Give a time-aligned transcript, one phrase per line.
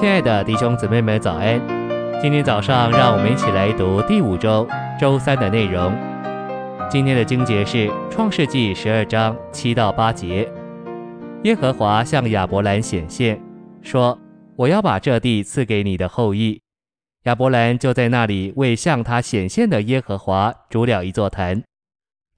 [0.00, 1.60] 亲爱的弟兄姊妹们，早安！
[2.22, 4.64] 今天早上，让我们一起来读第五周
[4.96, 5.92] 周三的内容。
[6.88, 10.48] 今天的经节是创世纪十二章七到八节。
[11.42, 13.40] 耶和华向亚伯兰显现，
[13.82, 14.16] 说
[14.54, 16.60] ：“我要把这地赐给你的后裔。”
[17.26, 21.60] 亚伯兰就在那里为向他显现的耶和华筑了一座坛。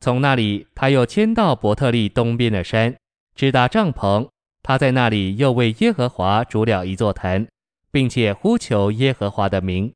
[0.00, 2.96] 从那里，他又迁到伯特利东边的山，
[3.34, 4.28] 支搭帐篷。
[4.62, 7.46] 他在那里又为耶和华筑了一座坛，
[7.90, 9.92] 并且呼求耶和华的名。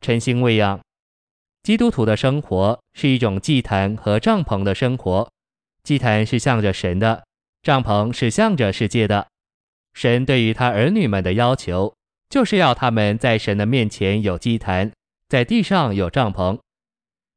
[0.00, 0.80] 晨星喂养，
[1.62, 5.30] 基督徒的生活是一种祭坛和帐篷的生活。
[5.82, 7.24] 祭坛是向着神的，
[7.62, 9.28] 帐篷是向着世界的。
[9.92, 11.94] 神对于他儿女们的要求，
[12.28, 14.92] 就是要他们在神的面前有祭坛，
[15.28, 16.58] 在地上有帐篷。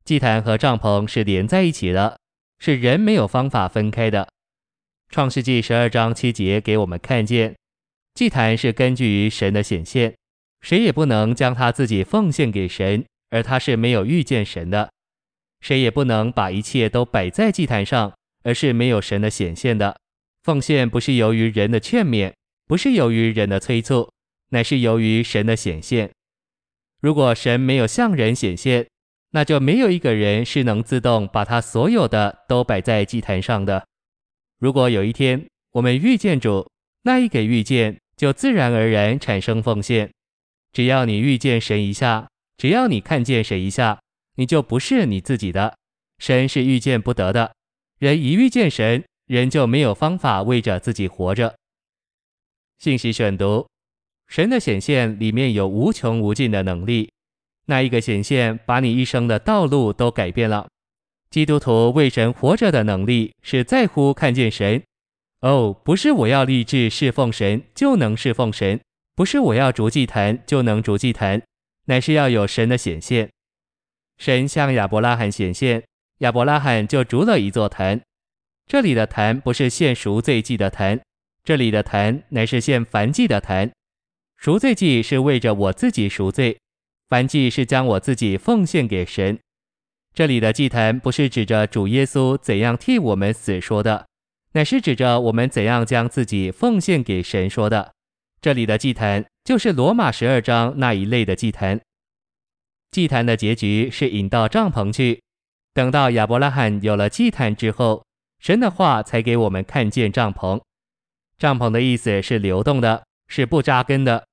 [0.05, 2.20] 祭坛和帐篷是连在一起的，
[2.59, 4.30] 是人没有方法分开的。
[5.09, 7.55] 创世纪十二章七节给我们看见，
[8.14, 10.16] 祭坛是根据于神的显现，
[10.61, 14.89] 谁也不能将他自己奉献给神，而他是没有遇见神的；
[15.61, 19.97] 谁也不能把一切都摆在祭坛上，而是没有神的显现的。
[20.44, 22.33] 奉献不是由于人的劝勉，
[22.66, 24.11] 不是由于人的催促，
[24.50, 26.11] 乃是由于神的显现。
[27.02, 28.88] 如果神没有向人显现，
[29.31, 33.88] 那就没有一个人是能自动把他所有的都摆在祭坛上的。
[34.59, 36.70] 如果有一天我们遇见主，
[37.02, 40.09] 那一给遇见就自然而然产生奉献。
[40.71, 43.99] 只要你遇见神一下，只要你看见神一下，
[44.38, 45.75] 你就不是你自己的。
[46.19, 47.53] 神是遇见不得的。
[47.99, 51.53] 人一遇见神，人就没有方法为着自己活着。
[52.80, 53.67] 信息选读：
[54.30, 57.11] 神的显现里面有无穷无尽的能力，
[57.65, 60.69] 那一个显现把你一生的道路都改变了。
[61.30, 64.81] 基督徒为神活着的能力是在乎看见神。
[65.44, 68.80] 哦，不是我要立志侍奉神就能侍奉神，
[69.13, 71.42] 不是我要筑祭坛就能筑祭坛，
[71.87, 73.30] 乃是要有神的显现。
[74.17, 75.83] 神向亚伯拉罕显现，
[76.20, 77.99] 亚伯拉罕就筑了一座坛。
[78.67, 81.02] 这里的坛不是献赎罪祭的坛，
[81.43, 83.70] 这里的坛乃是献燔祭的坛。
[84.37, 86.58] 赎罪祭是为着我自己赎罪，
[87.10, 89.37] 燔祭是将我自己奉献给神。
[90.14, 94.05] 这里的祭坛不是指着主耶稣怎样替我们死说的，
[94.53, 97.93] 乃是指着我们怎样将自己奉献给神说的。
[98.41, 101.80] 这里的祭坛就是罗马十二章那一类的祭坛。
[102.92, 105.21] 祭坛的结局是引到帐篷去。
[105.73, 108.05] 等到亚伯拉罕有了祭坛之后，
[108.39, 110.61] 神的话才给我们看见帐篷。
[111.39, 114.27] 帐篷的意思是流动的，是不扎根的。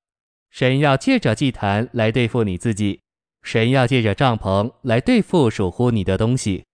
[0.51, 3.01] 神要借着祭坛来对付你自己。
[3.43, 6.65] 神要借着帐篷来对付属乎你的东西。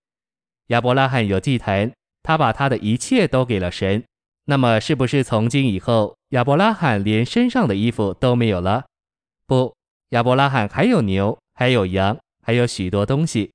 [0.68, 1.92] 亚伯拉罕有祭坛，
[2.26, 4.02] 他把他的一切都给了神。
[4.46, 8.84] 那么，是不是从今以后，亚伯拉罕连身上的衣服都没有了？
[9.46, 9.72] 不，
[10.08, 13.52] 亚伯拉罕还有牛，还有羊，还有许多东西。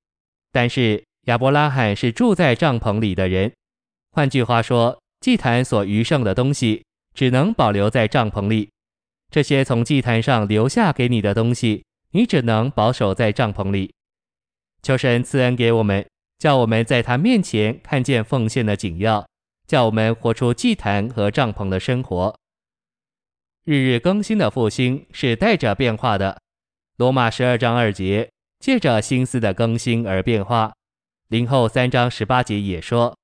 [0.53, 3.51] 但是，亚伯拉罕是住在帐篷里的人。
[4.11, 8.69] 换句话说，祭坛所余剩的东西，只能保留在帐篷里。
[9.29, 11.83] 这些从祭坛上留下给你的东西。
[12.13, 13.93] 你只能保守在帐篷里，
[14.81, 16.05] 求神赐恩给我们，
[16.41, 19.27] 叫我们在他面前看见奉献的紧要，
[19.67, 22.35] 叫我们活出祭坛和帐篷的生活。
[23.63, 26.41] 日日更新的复兴是带着变化的。
[26.97, 30.73] 罗马十二章二节，借着心思的更新而变化。
[31.27, 33.15] 林后三章十八节也说，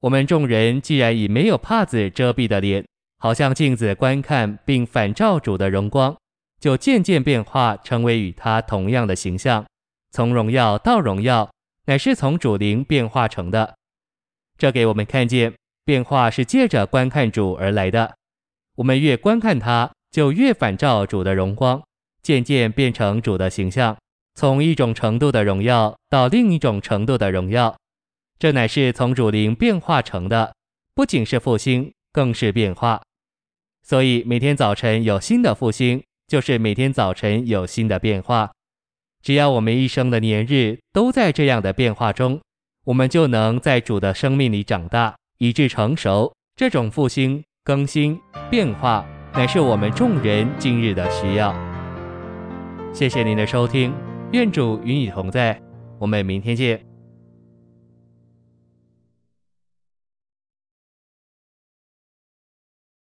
[0.00, 2.84] 我们众人既然以没有帕子遮蔽的脸，
[3.16, 6.14] 好像镜子观看并反照主的荣光。
[6.60, 9.64] 就渐渐变化，成为与他同样的形象，
[10.10, 11.48] 从荣耀到荣耀，
[11.88, 13.78] 乃是从主灵变化成的。
[14.58, 15.54] 这给我们看见，
[15.86, 18.14] 变化是借着观看主而来的。
[18.74, 21.82] 我们越观看他，就越反照主的荣光，
[22.22, 23.96] 渐渐变成主的形象，
[24.34, 27.74] 从一种程度的荣耀到另一种程度的荣耀。
[28.38, 30.54] 这乃是从主灵变化成的，
[30.92, 33.00] 不仅是复兴，更是变化。
[33.82, 36.02] 所以每天早晨有新的复兴。
[36.26, 38.52] 就是每天早晨有新的变化，
[39.22, 42.40] 只要我们一生的年日都在这样的变化中，
[42.86, 46.32] 我们就能在主的生命里长大，以致成熟。
[46.56, 48.18] 这种复兴、更新、
[48.50, 51.54] 变化，乃是我们众人今日的需要。
[52.92, 53.92] 谢谢您的收听，
[54.32, 55.60] 愿主与你同在，
[55.98, 56.87] 我们明天见。